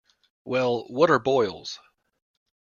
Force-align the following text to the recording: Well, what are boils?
Well, 0.45 0.85
what 0.87 1.11
are 1.11 1.19
boils? 1.19 1.77